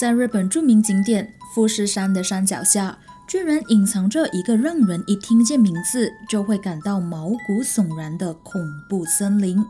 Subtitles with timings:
[0.00, 9.62] 在日本著名景点富士山的山脚下，居然隐藏着一个让人一听见名字就会感到毛骨悚然的恐怖森林。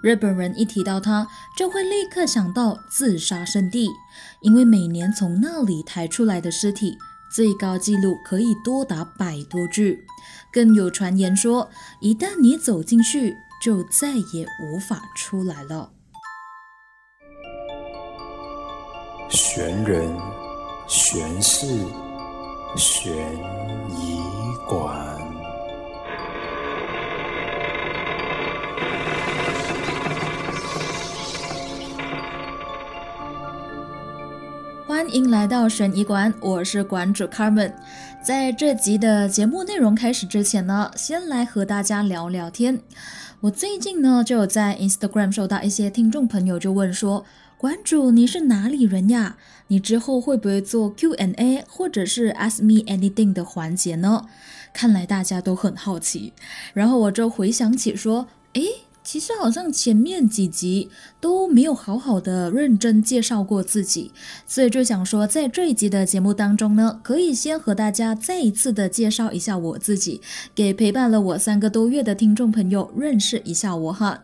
[0.00, 3.90] 日本人一提到它，就会立刻想到自杀圣地，
[4.40, 6.96] 因为每年从那里抬出来的尸体，
[7.30, 10.06] 最高纪录可以多达百多具。
[10.50, 11.68] 更有传言说，
[12.00, 15.90] 一旦你走进去，就再也无法出来了。
[19.30, 20.10] 悬人、
[20.86, 21.66] 悬事、
[22.76, 23.14] 悬
[23.90, 24.22] 疑
[24.66, 25.06] 馆。
[34.86, 37.74] 欢迎来到悬疑馆，我是馆主 Carmen。
[38.22, 42.80] 在这集的节目内容开始之前呢，先来和大家聊聊天。
[43.40, 47.26] 我最近呢，就有在 Instagram 收到一些听众朋友就问说。
[47.58, 49.36] 馆主，你是哪里人呀？
[49.66, 54.26] 你之后会不会做 Q&A 或者是 Ask Me Anything 的环节呢？
[54.72, 56.32] 看来大家都很好奇。
[56.72, 58.62] 然后我就回想起说，诶，
[59.02, 64.12] 其实好像前面几集都没有好好的认真介绍过自己，
[64.46, 70.20] 所以就想说，在这一集的节目当中呢，可以先和大家再一次的介绍一下我自己，
[70.54, 74.22] 给陪伴了我三个多月的听众朋友认识一下我哈。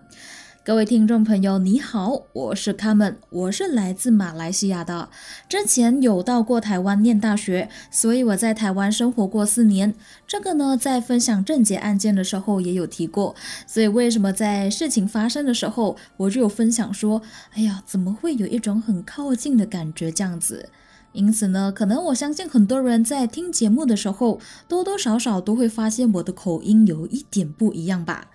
[0.66, 5.10] 各位听众朋友，你好，我是卡门，我是来自马来西亚的。
[5.46, 9.94] 之前有到过台湾念大学，所以我在台湾生活过四年。
[10.26, 13.36] 这个呢，在分享症结案件的时候也有提过。
[13.66, 17.20] 所以为什么在事情发生的时候，我就有分享说，
[17.52, 20.70] 哎呀，怎么会有一种很靠近的感觉这样子？
[21.12, 28.28] 因此呢，可能我相信很多人在听节目的时候，多多少少都会发现我的口音有一点不一样吧。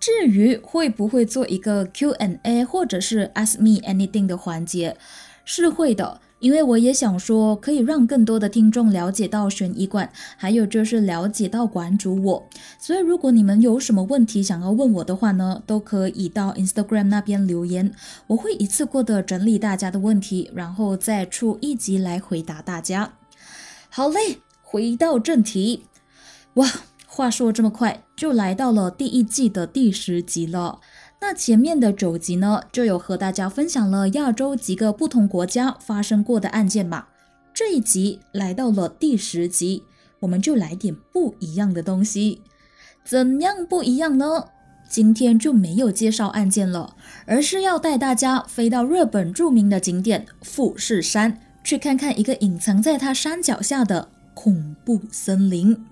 [0.00, 4.96] 至于会不会做一个 Q&A 或者是 Ask Me Anything 的环节，
[5.44, 12.48] 是会的，因为我也想说可以让更多的听众了解到悬疑馆，还有就是了解到馆主我。
[12.78, 17.92] 所以如果你们有什么问题想要问我的话呢，都可以到 Instagram 那边留言，
[18.28, 23.14] 我会一次过的整理大家的问题，然后再出一集来回答大家。
[23.88, 25.86] 好嘞，回到正题，
[26.54, 26.68] 哇！
[27.18, 30.78] 话说这么快就来到了第一季的第十集了，
[31.20, 37.06] 那前面的九集呢，就有和大家分享了亚洲几个不同国家发生过的案件嘛。
[37.52, 39.82] 这一集来到了第十集，
[40.20, 42.42] 我们就来点不一样的东西。
[43.04, 44.44] 怎样不一样呢？
[44.88, 46.94] 今天就没有介绍案件了，
[47.26, 54.10] 而是要带大家飞到日本著名的景点富士山，去看看一个隐藏在它山脚下的。
[54.40, 55.84] 恐怖森林。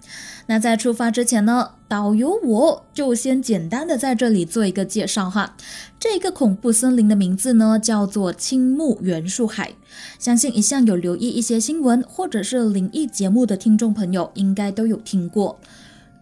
[0.47, 5.57] 那在出发之前呢，导游我就先简单的在这里做一个介绍哈。
[5.99, 9.73] 这个恐怖森林的名字呢叫做青木原树海。
[10.21, 15.59] 相信一向有留意一些新闻或者是灵异节目的听众朋友，应该都有听过。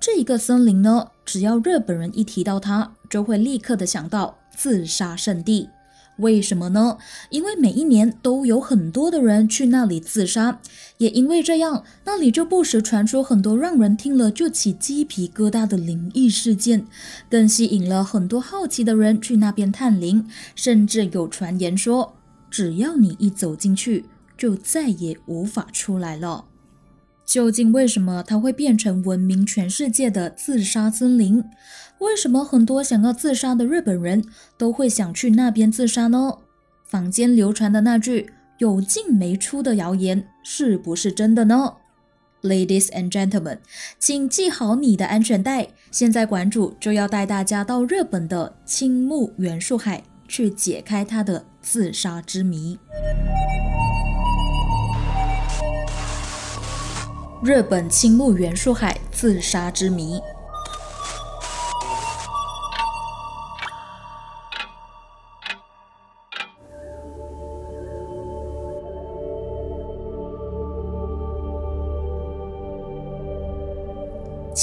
[0.00, 5.68] 这一个森林呢，只要日本人一提到它，就会立刻的想到自杀圣地。
[6.18, 6.98] 为什么呢？
[7.30, 10.60] 因为每一年都有很多的人去那里自杀，
[10.98, 16.86] 也因为这样，那里就不时传出很多让人听了就起鸡皮疙瘩的灵异事件，
[17.28, 22.16] 更吸引了很多好奇的人去那边探灵，甚至有传言说，
[22.48, 24.04] 只要你一走进去，
[24.38, 26.44] 就再也无法出来了。
[27.26, 31.42] 究竟为什么它会变成闻名全世界的自杀森林？
[32.04, 34.24] 为什么很多想要自杀的日本人
[34.58, 36.34] 都会想去那边自杀呢？
[36.84, 41.74] 坊间流传的那句有进没出的谣言是不是真的呢
[42.42, 43.58] ？Ladies and gentlemen，
[43.98, 45.68] 请系好你的安全带。
[45.90, 52.78] 现在馆主就要带大家到日本的青木原树海去解开他的自杀之谜。
[57.42, 60.20] 日本青木原树海自杀之谜。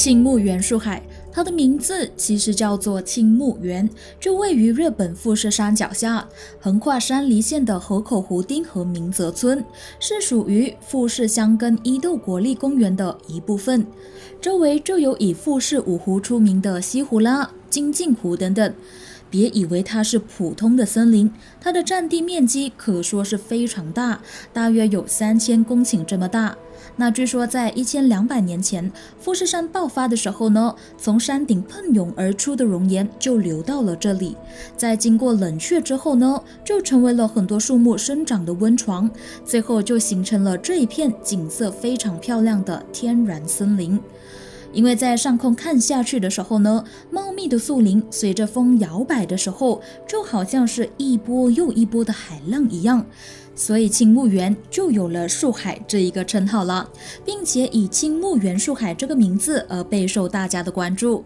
[0.02, 1.00] 青木原树海，
[1.32, 3.88] 它的名字其实叫做青木原，
[4.20, 6.28] 就位于日本富士山脚下，
[6.60, 9.64] 横跨山梨县的河口湖町和明泽村，
[10.00, 13.86] 是属于富士乡跟伊豆国立公园的一部分。
[14.42, 18.74] 周围就有以富士五湖出名的西湖啦、金镜湖等等。
[19.30, 21.32] 别以为它是普通的森林，
[21.62, 24.20] 它的占地面积可说是非常大，
[24.52, 26.58] 大约有三千公顷这么大。
[27.02, 34.38] 那据说，在一千两百年前，富士山爆发的时候呢，从山顶喷涌而出的熔岩就流到了这里，
[34.78, 39.10] 在经过冷却之后呢，就成为了很多树木生长的温床，
[39.44, 44.00] 最后就形成了这一片景色非常漂亮的天然森林。
[44.72, 53.06] 因为在上空看下去的时候呢，茂密的树林随着风摇摆的时候，就好像是一波又一波的海浪一样。
[53.62, 56.90] 所以青木原就有了树海这一个称号了，
[57.24, 61.24] 并且以青木原树海这个名字而备受大家的关注。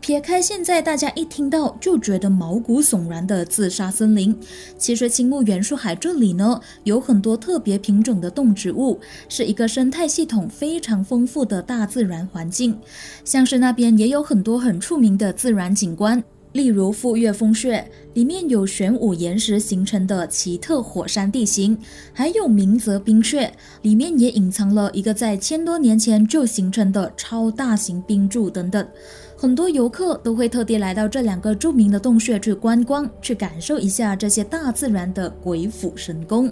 [0.00, 4.34] 撇开现在大家一听到就觉得毛骨悚然的自杀森林，
[4.78, 8.98] 其实青木原树海这里呢有很多特别品种的动植物，
[9.28, 12.78] 是一个生态系统非常丰富的大自然环境。
[13.26, 16.24] 像是那边也有很多很出名的自然景观。
[16.54, 21.76] 例如富岳风穴里面有玄武岩石形成的奇特火山地形，
[22.12, 23.52] 还有明泽冰穴
[23.82, 28.88] 里面也隐藏了一个在千多年前就形成的超大型冰柱等等。
[29.36, 36.50] 很多游客都会特地来到这两个著名的洞穴去观光，去感受一下这些大自然的鬼斧神工。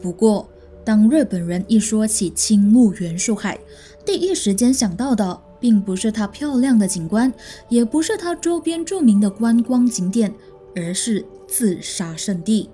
[0.00, 0.48] 不过，
[0.82, 3.58] 当日本人一说起青木原树海，
[4.02, 5.45] 第一时间想到的。
[5.60, 7.32] 并不是它漂亮的景观，
[7.68, 10.34] 也不是它周边著名的观光景点，
[10.74, 12.68] 而是自杀圣地。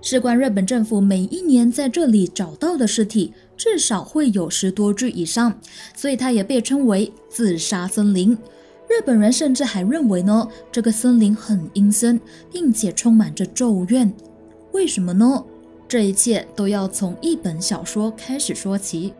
[0.00, 5.58] 事关日本政府每一年在这里找到的尸体至少会有十多具以上，
[5.96, 8.36] 所以它也被称为自杀森林。
[8.86, 12.20] 日本人甚至还认为呢，这个森林很阴森，
[12.52, 14.12] 并且充满着咒怨。
[14.72, 15.42] 为什么呢？
[15.88, 19.14] 这一切都要从一本小说开始说起。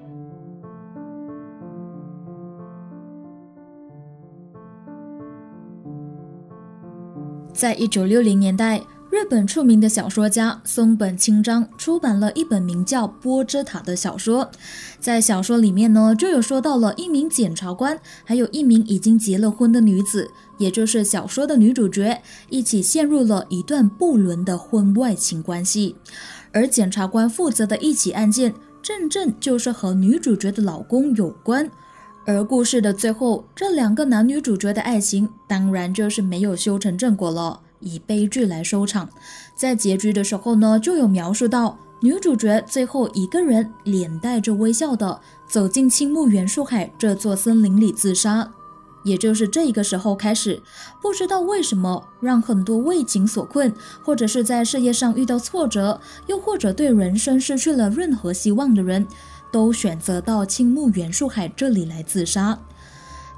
[7.54, 14.50] 在一九六零年代，日本著名的小说家松本清张出版了一本名叫《波之塔》的小说。
[14.98, 20.28] 在小说里面呢，就有说到了一名检察官，还有一名已经结了婚的女子，
[20.58, 22.20] 也就是小说的女主角，
[22.50, 25.94] 一起陷入了一段不伦的婚外情关系。
[26.50, 28.52] 而检察官负责的一起案件，
[28.82, 31.70] 正正就是和女主角的老公有关。
[32.26, 39.08] 而故事的最后，这两个男女主角的爱情当然就是没有修成正果了，以悲剧来收场。
[39.54, 48.50] 在结局的时候呢，就有描述到女主角最后一个人脸带着微笑的走进青木原树海这座森林里自杀。
[49.04, 50.62] 也就是这个时候开始，
[51.02, 53.70] 不知道为什么让很多为情所困，
[54.02, 59.06] 或者是在事业上遇到挫折，又或者对人生失去了任何希望的人。
[59.54, 62.58] 都选择到青木原树海这里来自杀。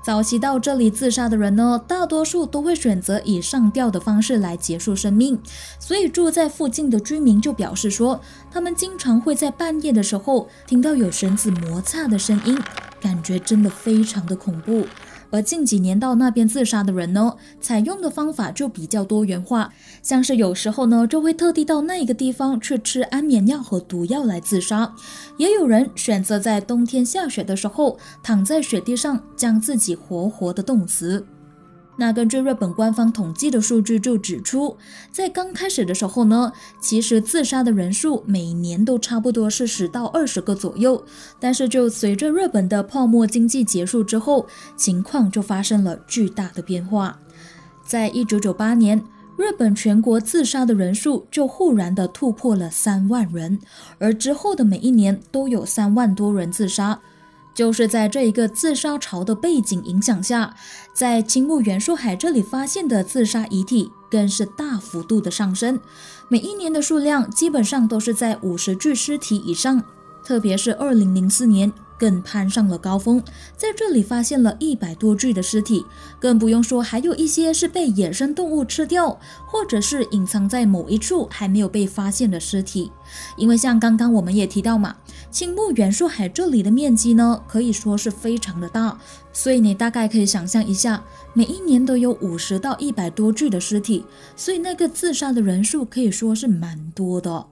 [0.02, 5.38] 早期到这里自杀的人呢，大多数都会选择以上吊的方式来结束生命。
[5.78, 8.18] 所以住在附近的居民就表示说，
[8.50, 12.58] 他们经常会在半夜的时候听到有绳子摩擦的声音，
[12.98, 14.86] 感觉真的非常的恐怖。
[15.30, 24.94] 而近几年到那边自杀的人呢，采用的方法就比较多元化，像是有时候呢就会特地到那个地方去吃安眠药和毒药来自杀，
[25.38, 31.26] 也有人选择在冬天下雪的时候躺在雪地上将自己活活的冻死。
[31.98, 34.76] 那根据日本官方统计的数据就指出，
[35.10, 41.02] 在刚开始的时候呢，其实自杀的人数每年都差不多是十到二十个左右。
[41.40, 44.46] 但是就随着日本的泡沫经济结束之后，
[44.76, 47.18] 情况就发生了巨大的变化。
[47.84, 49.02] 在一九九八年，
[49.38, 53.58] 日本全国自杀的人数就忽然的突破了三万人，
[53.98, 57.00] 而之后的每一年都有三万多人自杀。
[57.54, 60.54] 就是在这一个自杀潮的背景影响下，
[60.96, 65.78] 在青木原树海这里发现的自杀遗体更是大幅度的上升，
[66.26, 69.84] 每一年的数量基本上都是在五十具尸体以上，
[70.24, 71.70] 特别是二零零四年。
[71.98, 73.22] 更攀上了高峰，
[73.56, 75.84] 在这里发现了一百多具的尸体，
[76.20, 82.90] 更不用说还有一些是被野生动物吃掉，或者是隐藏在某一处还没有被发现的尸体。
[83.36, 84.96] 因为像刚刚我们也提到嘛，
[85.30, 88.98] 青木原树海这里的面积呢，可以说是非常的大，
[89.32, 97.46] 所以你大概可以想象一下，每一年都有五十到一百多具的尸体，所以那个自杀的人数可以说是蛮多的。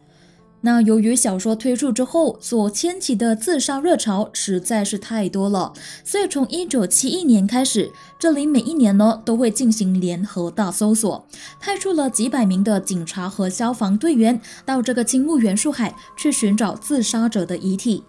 [0.66, 11.26] 那由于小说推出之后所掀起的自杀热潮实在是太多了，所以从一九七一年开始，这里每一年呢都会进行联合大搜索，
[11.60, 18.02] 派出了几百名的警察和消防队员到这个青木原树海去寻找自杀者的遗体。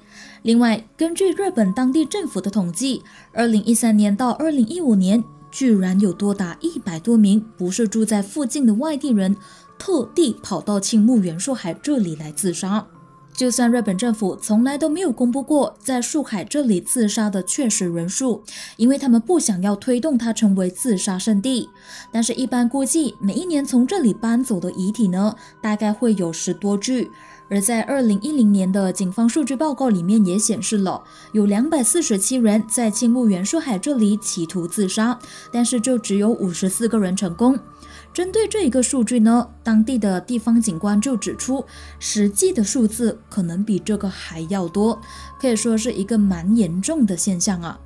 [0.44, 5.22] 另外，根据日本当地政府的统计，二零一三年到二零一五年。
[5.52, 9.38] 居然有多达一百多名不是住在附近的外地人，
[9.78, 12.88] 特地跑到青木原树海这里来自杀。
[13.34, 18.42] 就算日本政府从来都没有公布过在树海这里自杀的确实人数，
[18.78, 21.70] 因为他们不想要推动它成为自杀圣地。
[22.14, 27.12] 但是，一般估计每一年从这里搬走的遗体呢，大概会有十多具。
[27.50, 31.04] 而在二零一零年的警方数据报告里面也显示了，
[31.34, 35.20] 有两百四十七人在青木原树海这里企图自杀，
[35.52, 37.60] 但是就只有五十四个人成功。
[38.16, 41.66] 针对这一个数据呢，当地的地方警官就指出，
[42.00, 45.02] 实际的数字可能比这个还要多，
[45.38, 47.78] 可以说是一个蛮严重的现象啊。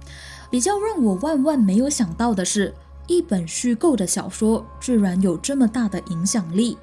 [0.51, 2.75] 比较让我万万没有想到的是，
[3.07, 6.77] 一本虚构的小说居然有这么大的影响力，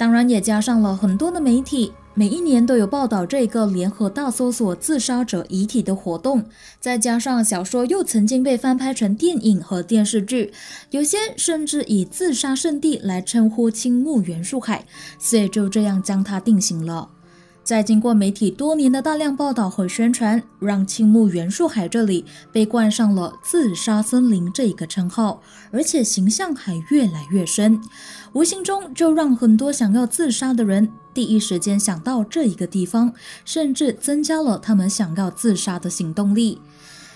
[0.00, 1.92] 当然也加上了很多的媒体。
[2.14, 6.42] 每一年都有报道这个联合大搜索自杀者遗体的活动，
[6.80, 10.54] 再加上小说又曾经被翻拍成电影和电视剧，
[10.90, 14.86] 有些甚至以自杀圣地来称呼青木原树海，
[15.18, 17.10] 所以就这样将它定型了。
[17.62, 25.40] 在经过媒体多年的大量报道和宣传，让青木原树海这里被冠上了“自杀森林”这一个称号，
[25.70, 27.80] 而且形象还越来越深，
[28.32, 30.90] 无形中就让很多想要自杀的人。
[31.12, 33.12] 第一时间想到这一个地方，
[33.44, 36.60] 甚至增加了他们想要自杀的行动力。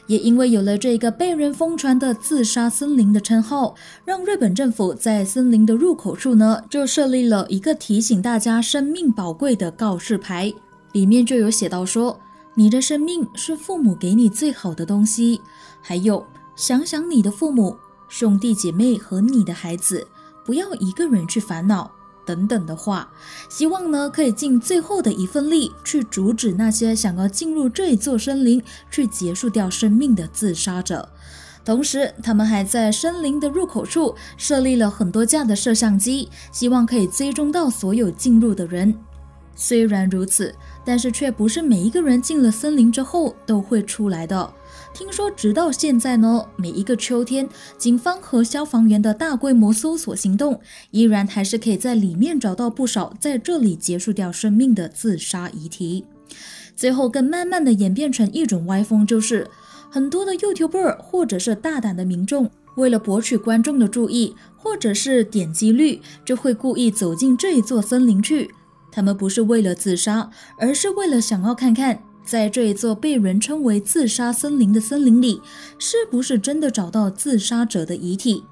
[0.06, 10.52] 也因为有了这个被人疯传的“自杀森林”的称号，让日本政府在森林的入口处呢，就设立了一个提醒大家生命宝贵的告示牌，
[10.92, 12.20] 里面就有写到说
[12.54, 15.40] ：“你的生命是父母给你最好的东西。”
[15.80, 17.76] 还有，想想你的父母、
[18.08, 20.06] 兄弟姐妹和你的孩子，
[20.44, 21.90] 不要一个人去烦恼。
[22.24, 23.10] 等等的话，
[23.48, 31.08] 希望呢可以尽最后的一份力去阻止那些想要进入这一座森林去结束掉生命的自杀者。
[31.64, 38.94] 同时，他们还在森林的入口处设立了很多架的摄像机，希望可以追踪到所有进入的人。
[39.56, 40.54] 虽然如此，
[40.84, 44.52] 但是却不是每一个人进了森林之后都会出来的。
[44.94, 50.60] 听说，直到现在呢，每一个秋天，警方和消防员的大规模搜索行动，
[50.92, 56.04] 依然还是可以在里面找到不少在这里结束掉生命的自杀遗体。
[56.76, 59.50] 最后，更慢慢的演变成一种歪风，就是
[59.90, 68.54] 很多的 YouTuber 或者是大胆的民众，为了博取观众的注意，或者是点击率，就会故意走进这一座森林去。
[68.92, 71.98] 他们不是为了自杀，而是为了想要看看。
[72.24, 75.42] 在这一座被人称为“自杀森林”的森林里，
[75.78, 78.44] 是不是真的找到自杀者的遗体？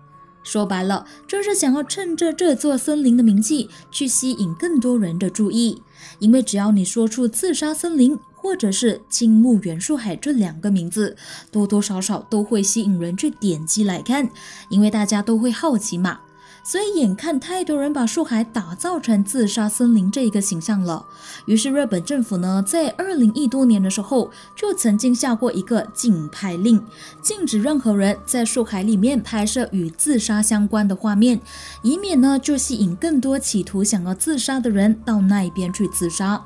[0.43, 5.81] 说白了，就是想要趁着这座森林的名气，去吸引更多人的注意。
[6.19, 11.17] 因为只要你说出“自杀森林”或者是“青木原树海”这两个名字，
[11.52, 14.29] 多多少少都会吸引人去点击来看，
[14.69, 16.21] 因为大家都会好奇嘛。
[16.64, 21.04] 所以，眼看太多人把树海打造成自杀森林这一个形象了，
[21.47, 26.81] 于是日本政府呢，在二零一多年的时候，就曾经下过一个禁拍令，
[27.21, 31.40] 禁止任何人在树海里面拍摄与自杀相关的画面，
[31.83, 36.45] 以免呢就吸引更多企图想要自杀的人到那一边去自杀。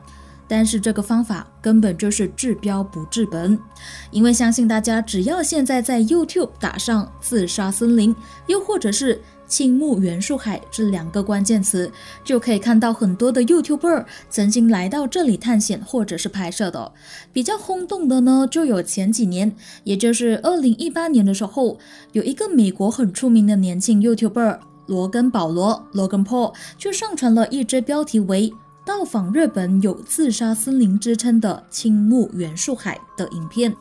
[0.49, 3.59] 但是这个方法根本就是治标不治本，
[4.13, 8.15] 因为相信大家只要现在在 YouTube 打上“自杀森林”，
[8.47, 11.91] 又或者是青木原树海这两个关键词，
[12.25, 16.93] 就可以看到很多的 YouTuber 曾经来到这里探险或者是拍摄的。
[17.33, 21.79] 比较轰动的呢，就有前几年，也就是二零一八年的时候，
[22.13, 28.53] 有一个美国很出名的年轻 YouTuber 罗根保罗 （Logan Paul） 就上传了一支标题为
[28.85, 33.75] “到访日本有自杀森林之称的青木原树海”的影片。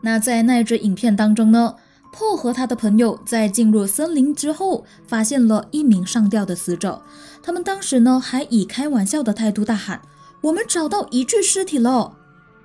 [0.00, 1.74] 那在那一支影片当中呢？
[2.18, 7.02] 破和他的朋友在进入森林之后，发现了一名上吊的死者。
[7.42, 10.00] 他们当时呢，还以开玩笑的态度大喊
[10.40, 12.16] ：“我们找到一具尸体了！”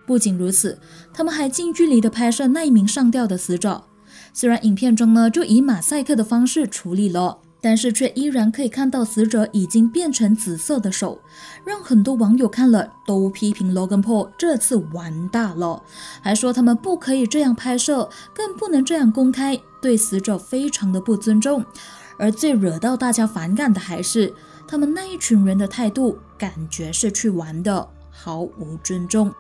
[0.08, 0.80] 不仅如此，
[1.14, 3.84] 他们还近距离的拍摄那一名上吊的死者。
[4.34, 7.40] 虽然影片中呢，就以马赛克的方式处理了。
[7.62, 11.20] 但是却依然可以看到死者已经变成紫色的手，
[11.64, 15.84] 让很多网友看了都批评 Logan Paul 这次完大了，
[16.22, 21.64] 还说他们不可以这样拍摄，更不能这样公开，对死者非常的不尊重。
[22.18, 24.34] 而最惹到大家反感的还是
[24.68, 29.34] 他们那一群人的态度，感觉是去玩的，毫无尊重。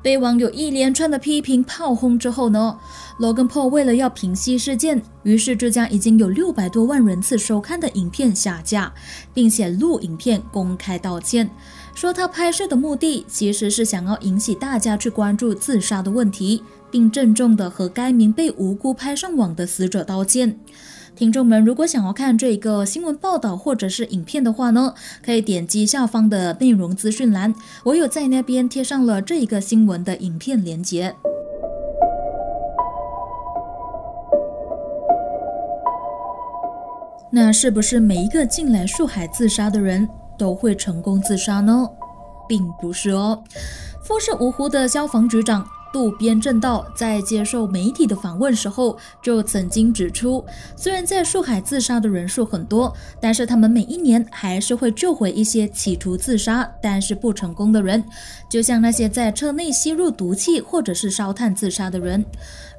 [0.00, 2.78] 被网友一连串的批评炮轰之后呢
[3.18, 8.92] ，Logan Paul 为了要平息事件，于是就将已经有六百多万人次收看的影片下架，
[9.34, 11.50] 并且录影片公开道歉，
[11.94, 20.60] 说他拍摄的目的其实是想要引起大家去关注自杀的问题，并郑重的和该名被无辜拍上网的死者道歉。
[21.18, 31.16] 听众们，如果想要看这一个新闻报道或者是影片的话呢，可以点击下方的内容资讯栏，我有在那边贴上了这一个新闻的影片连接。
[37.32, 40.08] 那是不是每一个进来树海自杀的人
[40.38, 41.90] 都会成功自杀呢？
[42.48, 43.42] 并不是哦。
[44.04, 45.66] 富士芜湖的消防局长。
[45.92, 50.44] 渡边正道在接受媒体的访问时候，就曾经指出，
[50.76, 58.04] 虽然在树海自杀的人数很多，但是他们每一年还是会救回一些企图自杀但是不成功的人，
[58.50, 62.24] 就像那些在车内吸入毒气或者是烧炭自杀的人。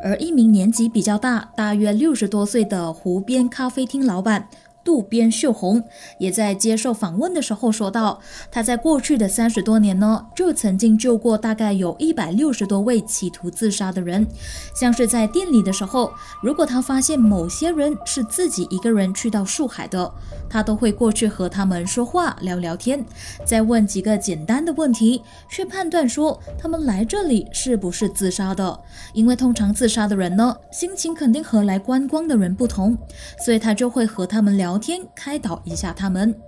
[0.01, 4.47] 而一名年纪比较大，大约六十多岁的湖边咖啡厅老板。
[4.83, 5.83] 渡边秀红
[6.17, 8.19] 也在接受访问的时候说到，
[8.49, 14.25] 他在过去的三十多年呢，就曾经救过大概有一百六十多位企图自杀的人。
[14.73, 20.11] 像是在店里的时候，如果他发现某些人是自己一个人去到树海的，
[20.49, 23.05] 他都会过去和他们说话聊聊天，
[23.45, 28.79] 再问几个简单的问题，去判断说他们来这里是不是自杀的。
[29.13, 32.97] 因为通常自杀的人呢，心情肯定和来观光的人不同，
[33.43, 34.68] 所以他就会和他们聊。
[34.69, 36.39] 聊天开导一下他们。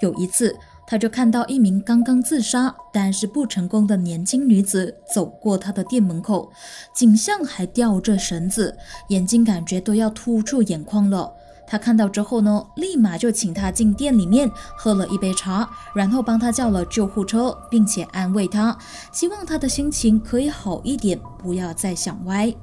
[0.00, 6.50] 有一次，他就看到一名刚刚自杀但是不成功的年轻女子走过他的店门口，
[6.94, 11.30] 颈项还吊着绳子，眼睛感觉都要突出眼眶了。
[11.66, 18.74] 他看到之后呢，立马就请他进店里面喝了一杯茶，然后帮他叫了救护车，并且安慰他，
[19.12, 22.54] 希望他的心情可以好一点，不要再想歪。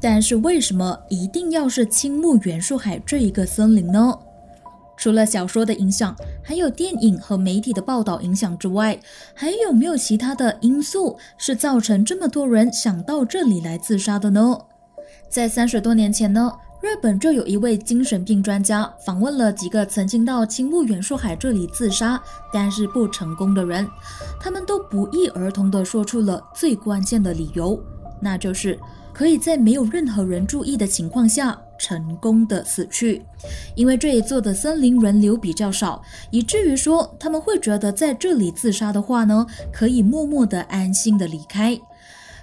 [0.00, 4.18] 但是为什么一定要是青木原树海这一个森林呢？
[4.96, 8.98] 除了小说的影响，还有电影和媒体的报道影响之外，
[9.34, 14.58] 还有没有其他的因素是造成这么多人想到这里来自杀的呢？
[15.28, 16.52] 在三十多年前呢，
[16.82, 23.88] 日本就有一位精神病专家访问了几个曾经到青木原树海这里自杀但是不成功的人，
[24.38, 27.82] 他们都不一而同地说出了最关键的理由，
[28.20, 28.78] 那就是。
[29.12, 33.22] 可以在没有任何人注意的情况下成功的死去，
[33.74, 41.78] 因为这一座的森林人流比较少，以至于说他们会觉得在这里自杀的话呢，可以默默的安心的离开。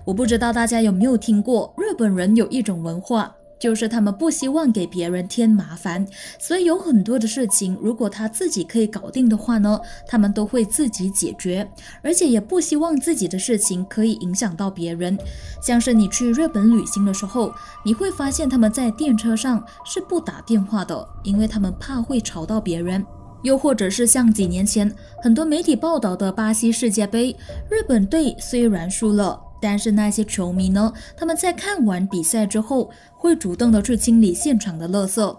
[0.06, 3.37] 我不知道大家有没有听过，日本人有一种文化。
[3.60, 6.06] 就是他们不希望给别人添麻烦，
[6.40, 11.70] 所以有很多的事情，如果他自己可以搞定的话呢，他们都会自己解决，
[12.02, 15.18] 而且也不希望自己的事情可以影响到别人。
[15.62, 23.06] 像是你去日本旅行的时候，你会发现他们在电车上是不打电话的，因为他们怕会吵到别人。
[23.44, 24.92] 又或者是像几年前
[25.22, 27.36] 很多媒体报道的巴西世界杯，
[27.70, 29.40] 日本队虽然输了。
[29.60, 30.94] 但是那些球迷呢？
[31.16, 35.38] 他们在看完比赛之后，会主动的去清理现场的垃圾。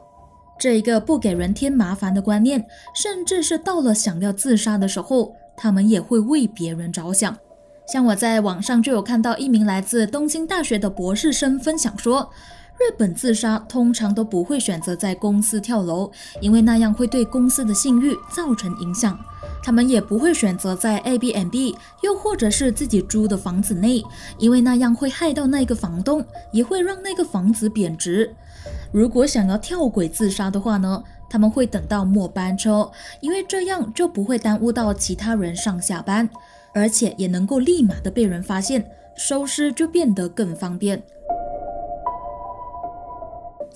[0.58, 7.38] 这一个不给人添麻烦的观念，甚至是到了想要自杀的时候，他们也会为别人着想。
[7.92, 12.30] 像我在网上就有看到一名来自东京大学的博士生分享说，
[12.78, 16.10] 日本自杀通常都不会选择在公司跳楼，
[16.40, 19.18] 因为那样会对公司的信誉造成影响。
[19.62, 24.02] 他们也不会选择在 A B M B，又或者是自己租的房子内，
[24.38, 28.34] 因为那样会害到那个房东，也会让那个房子贬值。
[28.92, 36.30] 如果想要跳轨自杀的话呢，他们会等到末班车，因为这样就不会耽误到其他人上下班，
[36.72, 41.02] 而且也能够立马的被人发现，收尸就变得更方便。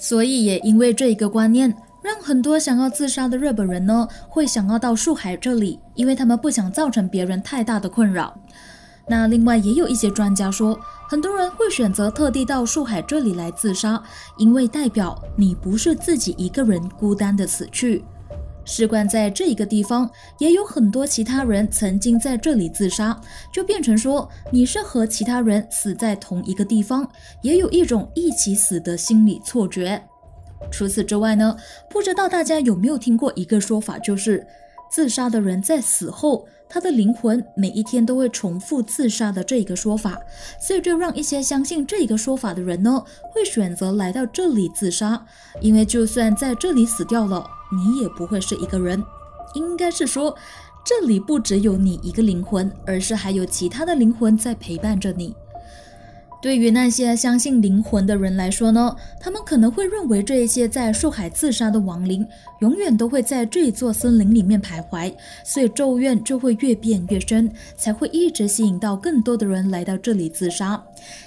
[0.02, 1.72] 所以也因为这一个观念。
[2.02, 8.36] 让很多想要自杀的日本人呢，会想要到树海这里，因为他们不想造成别人太大的困扰。
[9.06, 10.76] 那另外也有一些专家说，
[11.08, 14.02] 很多人会选择特地到树海这里来自杀，
[14.36, 18.04] 因为代表你不是自己一个人孤单的死去。
[18.64, 23.20] 事关在这一个地方，也有很多其他人曾经在这里自杀，
[23.53, 27.09] 就变成说你是和其他人死在同一个地方，
[27.42, 30.03] 也有一种一起死的心理错觉。
[30.70, 31.57] 除此之外呢，
[31.90, 34.46] 不知道大家有没有听过一个说法，就是
[34.90, 40.16] 自杀的人在死后，他的灵魂每一天都会重复自杀的这一个说法，
[40.61, 45.27] 所以就让一些相信这一个说法的人呢，会选择来到这里自杀，
[45.61, 49.02] 因为就算在这里死掉了，你也不会是一个人，
[49.54, 50.37] 应该是说
[50.85, 55.35] 这里不只有你一个灵魂，而是还有其他的灵魂在陪伴着你。
[56.42, 62.26] 对于那些相信灵魂的人来说呢，他们可能会认为这一些在树海自杀的亡灵
[62.59, 70.83] 永远都会在这一座森林里面徘徊，所以咒怨就会越变越深，才会一直吸引到更多的人来到这里自杀。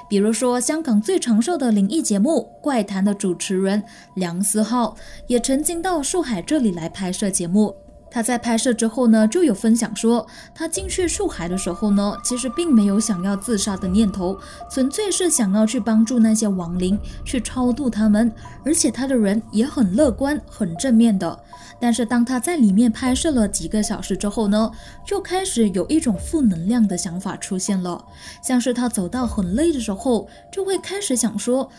[0.10, 3.82] 比如说，香港最长寿的灵异节目《怪谈》的主持人
[4.16, 4.98] 梁思浩，
[5.28, 7.74] 也曾经到树海这里来拍摄节目。
[8.16, 14.40] 他在拍摄之后呢，就有分享说，他进去树海的时候呢，其实并没有想要自杀的念头，
[14.72, 18.32] 纯粹是想要去帮助那些亡灵，去超度他们。
[18.64, 21.38] 而且他的人也很乐观、很正面的。
[21.78, 24.72] 但是当他在里面拍摄了几个小时之后呢，
[25.06, 28.02] 就开始有一种负能量的想法出现了，
[28.42, 31.70] 像是他走到很累的时候，就会开始想说，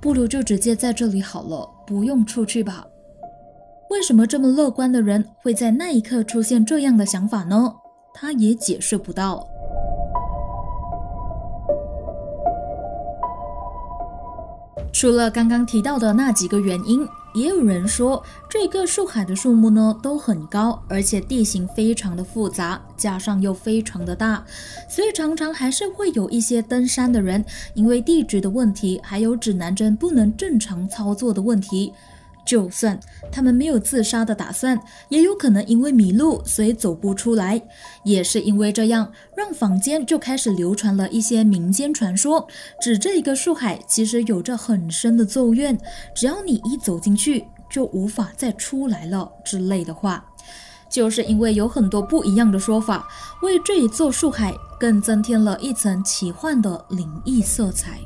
[0.00, 2.86] 不如就直接在这里好了，不用出去吧。
[3.92, 7.74] 为什么这么乐观的人会在那一刻出现这样的想法呢？
[8.14, 9.46] 他也解释不到。
[14.94, 24.42] 除了刚刚提到的那几个原因，也有人说这个树海的树木呢都很高，而且地形非常的复杂，加上又非常的大，
[24.88, 31.92] 所以常常还是会有一些登山的人因为地质的问题，还有指南针不能正常操作的问题。
[32.44, 32.98] 就算
[33.30, 37.62] 他们没有自杀的打算，也有可能因为迷路，所以走不出来。
[38.04, 42.46] 也是因为这样，让坊间就开始流传了一些民间传说，
[42.80, 45.78] 指这一个树海其实有着很深的咒怨，
[46.14, 50.24] 只要你一走进去，就无法再出来了之类的话。
[50.90, 53.08] 就是因为有很多不一样的说法，
[53.42, 57.98] 为这一座树海更增添了一层奇幻的灵异色彩。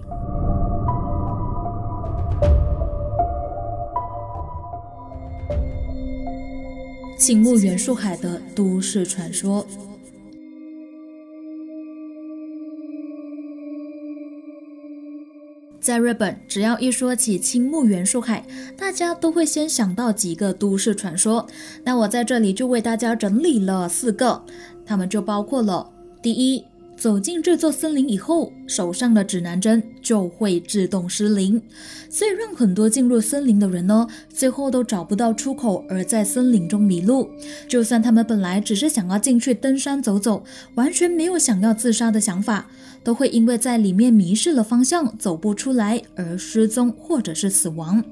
[7.19, 9.67] 青木原树海的都市传说，
[15.81, 18.45] 在日本，只要一说起青木原树海，
[18.77, 21.47] 大家都会先想到几个都市传说。
[21.83, 24.45] 那我在这里就为大家整理了四个，
[24.85, 26.63] 它们就包括了第一。
[26.97, 31.63] 走进这座森林以后，手上的指南针就会自动失灵，
[32.09, 37.31] 所以让很多进入森林的人呢，最后都找不到出口，而在森林中迷路。
[37.69, 40.43] 就算他们本来只是想要进去登山走走，
[40.75, 42.71] 完全没有想要自杀的想法，
[43.07, 48.03] 都会因为在里面迷失了方向，走不出来而失踪或者是死亡。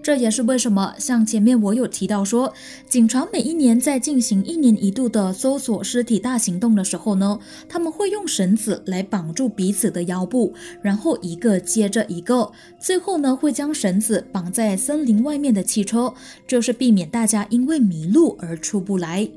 [0.00, 2.54] 这也是为什么，像前面我有提到说，
[2.88, 16.14] 警察每一年在进行一年一度的搜索尸体大行动的时候呢，他们会用绳子来绑住彼此的腰部，然后一个接着一个，最后呢会将绳子绑在森林外面的汽车，
[16.46, 19.28] 就是避免大家因为迷路而出不来。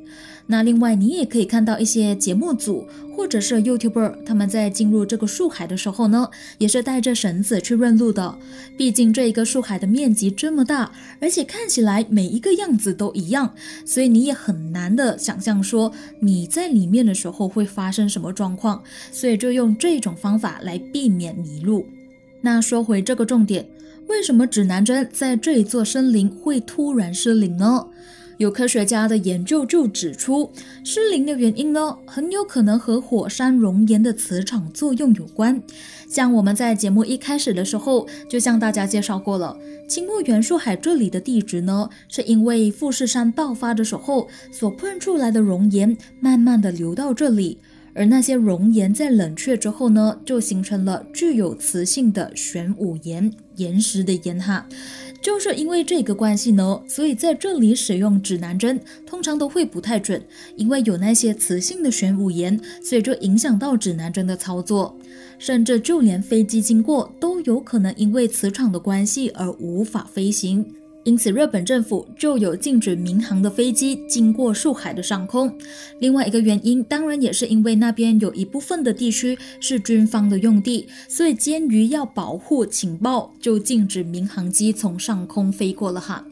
[0.47, 8.37] 那另外，你也可以看到一些节目组或者是 YouTuber，他们在进入这个树海的时候呢，也是带着绳子去认路的。
[8.77, 13.53] 毕竟这一个树海的面积这么大，而且看起来每一个样子都一样，
[13.85, 18.83] 所以你也很难的想象说你在里面的时候会发生什么状况。
[19.11, 21.85] 所以就用这种方法来避免迷路。
[22.41, 23.69] 那说回这个重点，
[24.07, 27.85] 为什么指南针在这一座森林会突然失灵呢？
[28.41, 30.51] 有科学家的研究就指出，
[30.83, 35.61] 失灵的原因呢，很有可能和火山熔岩的磁场作用有关。
[36.09, 39.55] 像我们在节目一开始的时候就向大家介绍过了，
[39.87, 47.59] 青木原树海这里的地质呢，是因为富士山爆发的时候所喷出来的熔岩，慢慢的流到这里，
[47.93, 54.65] 而那些熔岩在冷却之后呢，就形成了具有磁性的玄武岩岩石的岩哈。
[55.21, 60.19] 就是因为这个关系呢，所以在这里使用指南针通常都会不太准，
[60.55, 64.97] 因为有那些磁性的玄武岩，所以就影响到指南针的操作，
[65.37, 70.65] 甚至就连飞机经过都有可能因为磁场的关系而无法飞行。
[71.03, 75.51] 因此，日本政府就有禁止民航的飞机经过树海的上空。
[75.97, 86.23] 另外一个原因，当然也是因为那边有一部分的地区是军方的用地，所以鉴于要保护情报，就禁止民航机从上空飞过了哈。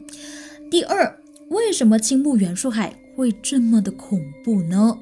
[0.70, 4.96] 第二，为什么青木原树海会这么的恐怖呢？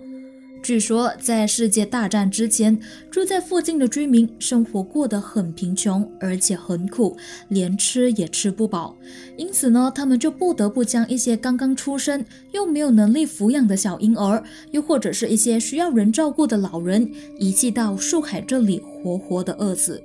[0.63, 2.79] 据说，在世界大战之前，
[3.11, 7.17] 住在附近的居民生活过得很贫穷，而且很苦，
[7.49, 8.97] 连吃也吃不饱。
[9.37, 20.03] 因此呢，他们就不得不将一些刚刚出生又没有能力抚养的小婴儿，又或者是一些需要人照顾的老人，遗弃到树海这里，活活的饿死。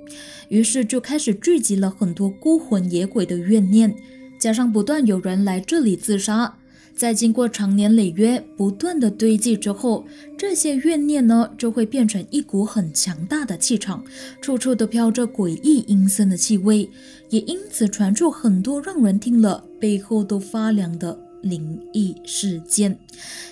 [0.48, 3.94] 于是就开始聚集了很多孤魂野鬼的怨念，
[4.38, 6.56] 加上不断有人来这里自杀。
[6.96, 10.04] 在经过长年累月不断的堆积之后，
[10.38, 14.04] 这些怨念呢就会变成一股很强大的气场，
[14.40, 16.88] 处处都飘着诡异阴森的气味，
[17.30, 22.96] 也因此传出很多让人听了背后都发凉的灵异事件。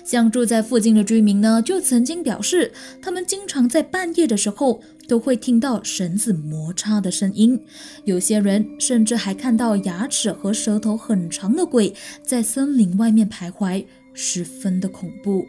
[0.05, 4.81] 像住在附近的居民呢，就曾经表示，他们经常在半夜的时候。
[5.07, 7.59] 都会听到绳子摩擦的声音，
[8.05, 15.45] 有些人甚至还看到牙齿和舌头很长的鬼在森林外面徘徊，十分的恐怖。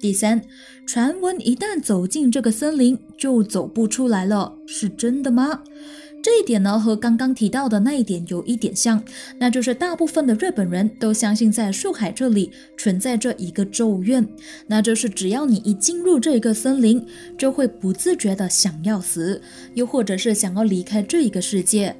[0.00, 0.42] 第三，
[0.86, 5.62] 传闻一旦走进这个森林就走不出来了，是真的吗？
[6.20, 9.02] 这一点呢，和刚刚提到的那一点有一点像，
[9.38, 14.28] 那就是大部分的日本人都相信在树海这里存在着一个咒怨，
[14.66, 17.06] 那就是只要你一进入这个森林，
[17.38, 19.40] 就会不自觉的想要死，
[19.74, 21.96] 又或者是想要离开这一个世界。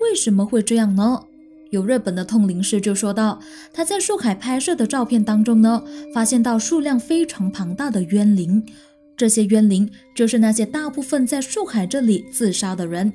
[0.00, 1.24] 为什么会这样呢？
[1.70, 3.40] 有日本的通灵师就说到，
[3.72, 8.64] 他在树海拍摄的照片当中呢，发现到数量非常庞大的冤灵。
[9.16, 13.12] 这些冤灵就是那些大部分在树海这里自杀的人。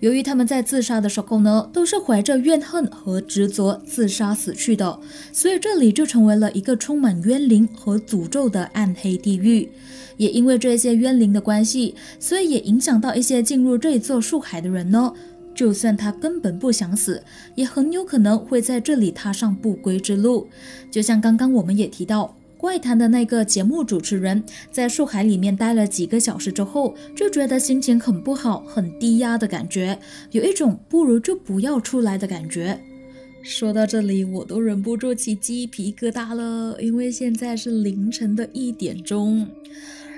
[0.00, 4.98] 由于他们在自杀的时候呢，都是怀着怨恨和执着自杀死去的，
[5.32, 9.68] 所以这里就成为了一个充满冤灵和诅咒的暗黑地狱。
[10.16, 15.12] 也因为这些冤灵的关系，所以也影响到一些进入这座树海的人呢。
[15.54, 17.22] 就算他根本不想死，
[17.54, 20.48] 也很有可能会在这里踏上不归之路。
[20.90, 22.34] 就像刚刚我们也提到。
[22.62, 29.98] 怪谈的那个节目主持人在树海里面待了几个小时之后，就觉得心情很不好、很低压的感觉，
[30.30, 32.80] 有一种不如就不要出来的感觉。
[33.42, 39.44] 说到这里，我都忍不住起鸡皮疙瘩了，因为现在是凌晨的一点钟。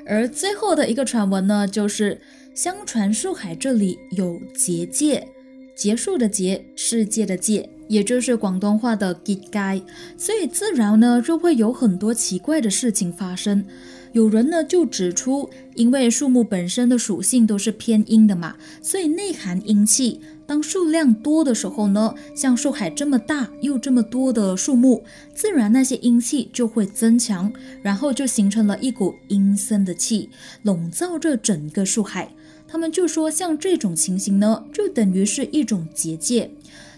[0.04, 2.20] 而最后的一个传闻呢，就是
[2.54, 5.26] 相传树海这里有结界，
[5.74, 7.70] 结束的结，世界的界。
[7.88, 9.83] 也就是广东话的结界，
[10.16, 13.64] 所以自然呢就会有很多奇怪的事情发生。
[14.12, 20.20] 有人呢就指出，因为树木本身的属性都是偏阴的嘛，所以内含阴气。
[20.47, 25.03] 当数量多的时候呢，像树海这么大又这么多的树木，
[25.35, 30.29] 自然那些阴气就会增强，然后就形成了一股阴森的气，
[30.62, 32.31] 笼罩着整个树海。
[32.68, 36.51] 他们就说，像这种情形呢，就等于是一种结界。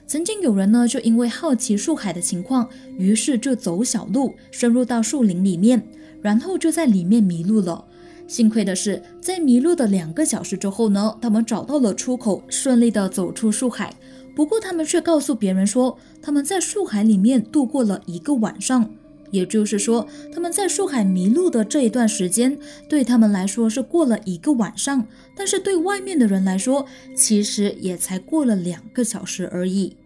[0.06, 5.84] 曾经有人呢，就因为好奇树海的情况，于是就走小路深入到树林里面，
[6.22, 7.84] 然后就在里面迷路了。
[8.28, 13.92] 幸亏的是，在迷路的两个小时之后呢，他们找到了出口，顺利的走出树海。
[14.34, 18.88] 不过他们却告诉别人说，他们在树海里面度过了一个晚上。
[19.30, 22.58] 也就是说，他们在树海迷路的这一段时间，
[22.88, 26.86] 对他们来说是过了一个晚上，但是对外面的人来说，
[27.16, 29.96] 其实也才过了两个小时而已。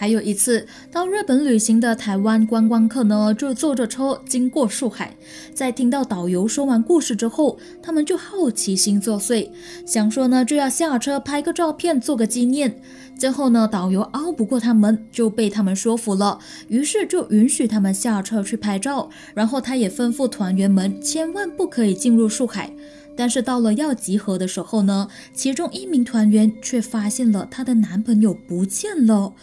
[0.00, 5.14] 还有一次到日本旅行的台湾观光客呢，就坐着车经过树海，
[5.52, 9.50] 在听到导游说完故事之后，他们就好奇心作祟，
[9.84, 12.80] 想说呢就要下车拍个照片做个纪念。
[13.18, 19.10] 最后呢，导游熬不过他们，就被他们说服了，于是就允许他们下车去拍照。
[19.34, 22.72] 然后他也吩咐团员们千万不可以进入树海。
[23.14, 29.34] 但是到了要集合的时候呢，其中一名团员却发现了她的男朋友不见了。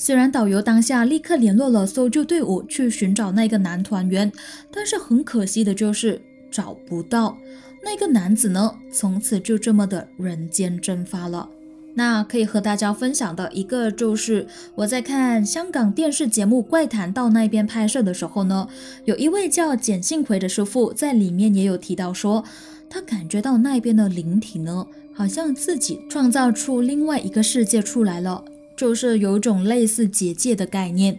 [0.00, 4.30] 虽然导游当下立刻联络了搜救队伍去寻找那个男团员，
[4.70, 7.36] 但是很可惜的就是找不到
[7.82, 11.48] 那个男子呢，从此就这么的人间蒸发了。
[11.94, 18.68] 那可以和大家分享的一个就是我在看香港电视节目《怪谈》到那边拍摄的时候呢，
[19.04, 22.44] 有一位叫简信奎的师傅在里面也有提到说，
[22.88, 28.44] 他感觉到那边的灵体呢，好像自己创造出另外一个世界出来了，
[28.78, 31.18] 就是有种类似结界的概念。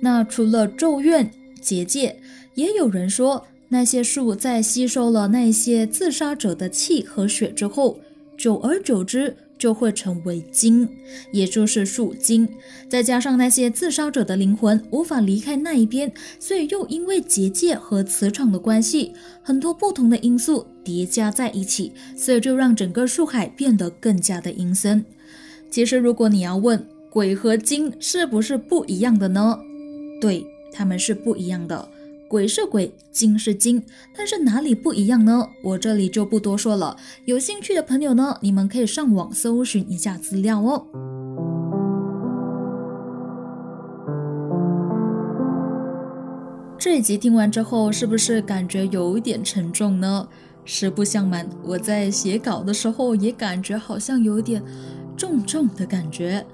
[0.00, 1.30] 那除了咒怨
[1.60, 2.18] 结界，
[2.54, 8.00] 也有人说那些树在吸收了那些自杀者的气和血之后，
[8.36, 9.36] 久而久之。
[9.58, 10.86] 就会成为精，
[11.32, 12.46] 也就是树精。
[12.90, 25.02] 再加上那些自杀者的灵魂无法离开那一边，所以又因为结界和磁场的关系，很多不同的因素叠加在一起，所以就让整个树海变得更加的阴森。
[25.70, 29.58] 其实，如果你要问鬼和精是不是不一样的呢？
[30.20, 31.88] 对，他们是不一样的。
[32.28, 33.82] 鬼是鬼，精是精，
[34.16, 35.46] 但是哪里不一样呢？
[35.62, 36.96] 我这里就不多说了。
[37.24, 40.86] 有兴趣的朋友呢，你们可以上网搜寻一下资料哦。
[46.78, 50.28] 这一集听完之后，是不是感觉有一点沉重呢？
[50.64, 54.60] 实不相瞒，我在写稿的时候也感觉好像有点
[55.16, 56.46] 重重的感觉。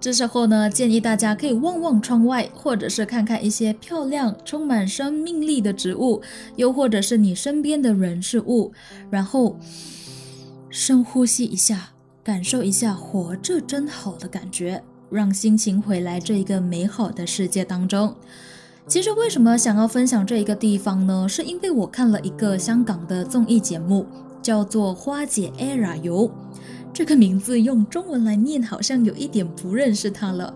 [0.00, 6.20] 这时候呢，建议大家可以望望窗外，或者是看看一些漂亮、充满生命力的植物，
[6.56, 8.72] 又或者是你身边的人事物，
[9.10, 9.56] 然后
[10.68, 11.90] 深呼吸一下，
[12.24, 18.16] 感受一下活着真好的感觉，让心情回来这一个美好的世界当中。
[18.88, 21.28] 其实为什么想要分享这一个地方呢？
[21.28, 24.04] 是因为我看了一个香港的综艺节目，
[24.42, 26.28] 叫做《花姐 ERA 游》。
[26.92, 30.54] 这个名字用中文来念，好像有一点不认识它了。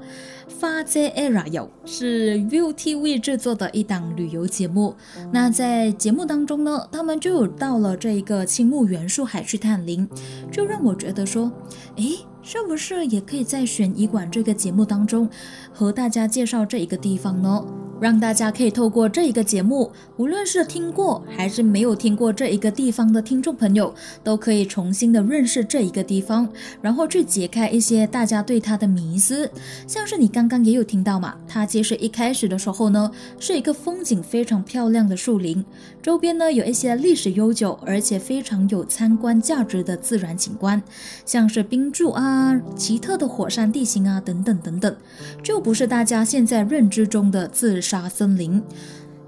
[0.61, 4.95] 花姐 ERA 游是 VUTV 制作的一档旅游节目。
[5.33, 10.09] 那在节目当中呢，他们就有到了这一个青木原树海去探灵，
[10.51, 11.53] 就让我觉得说，
[11.97, 15.29] 诶，是不是也可以在悬疑馆这个节目当中
[15.73, 17.65] 和大家介绍这一个地方呢？
[17.99, 26.47] 让大家可以透过这一个节目，无论是听过还是没有听过这一个地方的听众朋友，都可以重新的认识这一个地方，
[26.83, 29.51] 然后去解开一些大家对它的迷思。
[29.87, 35.65] 像是你刚刚也有听到嘛，它其实一开始的时候呢，是一个风景非常漂亮的树林，
[36.07, 40.81] 周边呢有一些历史悠久而且非常有参观价值的自然景观，
[41.25, 44.97] 像是冰柱啊、奇特的火山地形啊等等等等，
[45.43, 47.83] 就不是大家现在认知中的自。
[47.83, 48.63] 杀森林，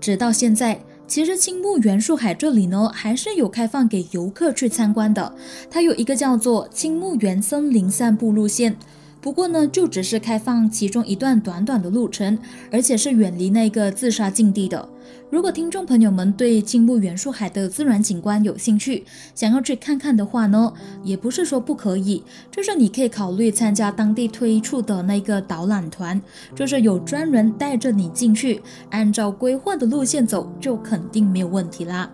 [0.01, 5.35] 直到现在，其实青木原树海这里呢，还是有开放给游客去参观的。
[5.69, 8.77] 它有一个叫做青木原森林散步路线。
[9.21, 12.39] 不过呢，就只是开放其中一段短短的路程，
[12.71, 14.89] 而且是远离那个自杀境地的。
[15.31, 20.73] 如果听众朋友们对青木原树海的自然景观有兴趣，想要去看看的话呢，
[21.05, 26.19] 也不是说不可以，就是你可以考虑参加当地推出的那个导览团，
[26.55, 32.11] 就是有专人带着你进去，按照规划的路线走，就肯定没有问题啦。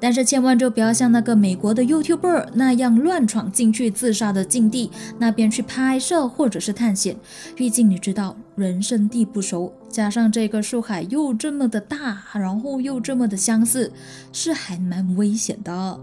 [0.00, 7.16] 但是千万就不要像那个美国的 YouTuber 那样乱闯进去自杀的境地那边去拍摄或者是探险，
[7.54, 13.92] 毕竟你知道人生地不熟，加上这个树海又这么的大，然后又这么的相似，
[14.32, 16.00] 是还蛮危险的。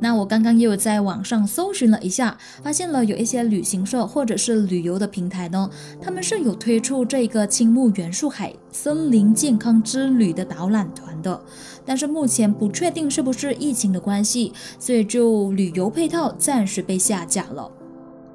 [0.00, 5.70] 那我刚刚也有在网上搜寻了一下，发现了有一些旅行社或者是旅游的平台呢，
[6.00, 11.40] 他们是有推出这个青木原树海森林健康之旅的导览团的。
[11.84, 17.70] 但是目前不确定是不是疫情的关系，所以就旅游配套暂时被下架了。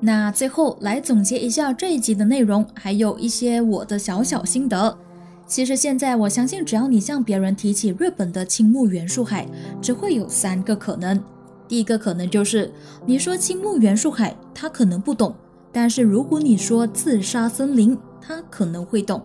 [0.01, 4.97] 那最后来总结一下这一集的内容，还有一些我的小小心得。
[5.45, 9.47] 其实现在我相信，只要你向别人提起日本的青木原树海，
[9.81, 11.21] 只会有三个可能。
[11.67, 12.71] 第一个可能就是
[13.05, 15.31] 你说青木原树海，他可能不懂；
[15.71, 19.21] 但是如果你说自杀森林，他可能会懂。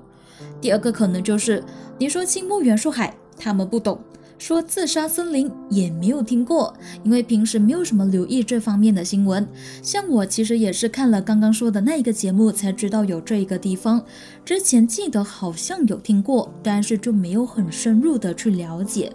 [0.61, 1.63] 第二个可能就是
[1.99, 3.99] 你说青木原树海，他们不懂。
[4.39, 9.47] 说自杀森林也没有听过，因为平时没有什么留意这方面的新闻。
[9.83, 14.05] 像我其实也是看了刚刚说的那一个节目才知道有这一个地方，
[14.45, 19.13] 之前记得好像有听过，但是就没有很深入的去了解。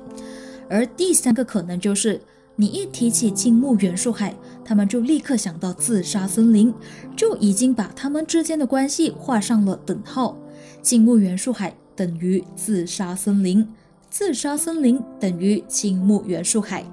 [0.70, 2.22] 而第三个可能就是，
[2.56, 6.74] 你一提起青木原树海，他们就立刻想到自杀森林，
[7.16, 10.38] 就已经把他们之间的关系画上了等号。
[10.82, 13.68] 青木原树海等于自杀森林。
[14.10, 16.84] 自杀森林等于青木原树海，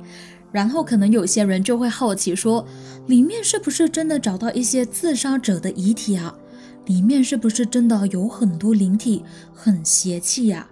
[0.52, 2.66] 然后可能有些人就会好奇说，
[3.06, 6.36] 里面是不是真的找到一些自杀者的遗体啊？
[6.84, 10.68] 里面是不是真的有很多灵体，很邪气呀？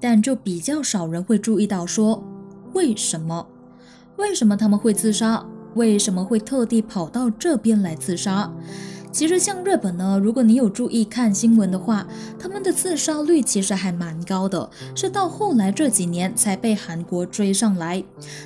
[0.00, 2.22] 但就比较少人会注意到说，
[2.74, 3.46] 为什么？
[4.16, 5.46] 为什么他们会自杀？
[5.74, 8.52] 为什么会特地跑到这边来自杀？
[9.10, 12.06] 其实像日本呢，如果你有注意看新闻的话，
[12.38, 18.02] 他们的自杀率其实还蛮高的，是到后来这几年才被韩国追上来。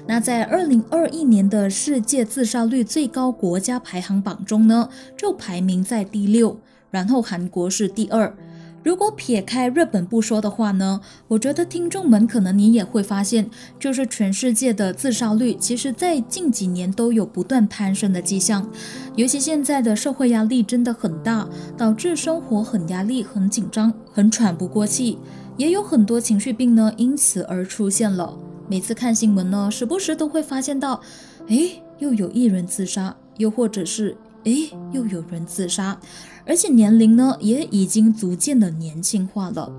[0.07, 6.59] 那在二零二一年的世界自杀率最高国家排行榜中呢，就排名在第六，
[6.90, 8.35] 然后韩国是第二。
[8.82, 18.68] 如果撇开日本不说的话呢，我觉得听众们可能你也会发现，就是全世界的自杀率，其实在近几年都有不断攀升的迹象。
[19.14, 25.16] 尤其现在的社会压力真的很大，导致生活很压力、很紧张、很喘不过气，
[25.56, 28.36] 也有很多情绪病呢因此而出现了。
[28.68, 31.00] 每次看新闻呢，时不时都会发现到，
[31.46, 34.52] 哎，又有一人自杀，又或者是哎，
[34.92, 35.96] 又有人自杀。
[36.44, 39.72] 而且年龄呢也已经逐渐的年轻化了，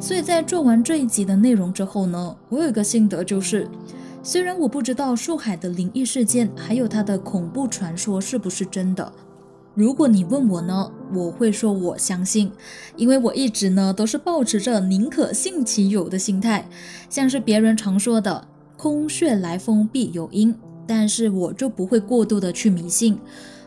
[0.00, 3.68] 所以在做完这一集的内容之后呢，我有一个心得就是，
[4.22, 9.12] 虽然我不知道树海的灵异事件还有它的恐怖传说是不是真的，
[9.74, 12.50] 如果你问我呢，我会说我相信，
[12.96, 16.68] 因为我一直呢都是保持着宁可信其有的心态，
[17.10, 20.54] 像是别人常说的空穴来风必有因，
[20.86, 23.18] 但是我就不会过度的去迷信。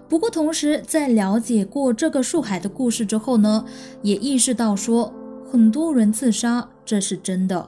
[0.09, 3.63] 不过，同时在了解过这个树海的故事之后呢，
[4.01, 5.13] 也意识到说，
[5.51, 7.65] 很多人自杀，这是真的。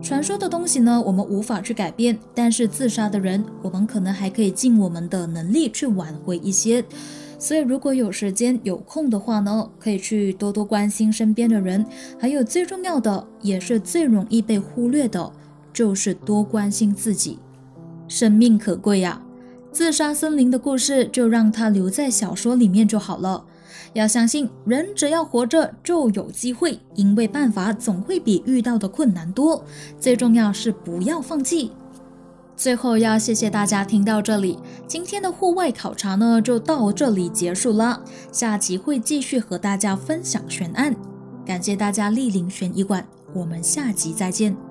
[0.00, 6.84] 传说的东西呢，我们无法去改变，但是自杀的人，我们可能还可以尽我们的能力去挽回一些。
[7.40, 11.84] 所以，如果有时间有空的话呢，可以去多多关心身边的人。
[12.18, 15.32] 还有最重要的，也是最容易被忽略的，
[15.72, 17.38] 就是多关心自己。
[18.06, 19.20] 生命可贵呀。
[19.72, 23.44] 自杀森林的故事就让它留在小说里面就好了。
[23.92, 29.64] 要相信，人只要活着就有机会，因为办法总会比遇到的困难多。
[29.98, 31.72] 最重要是不要放弃。
[32.56, 38.02] 最后要谢谢大家听到这里，今天的户外考察呢就到这里结束了。
[38.30, 40.94] 下集会继续和大家分享悬案。
[41.46, 44.69] 感谢大家莅临悬疑馆，我们下集再见。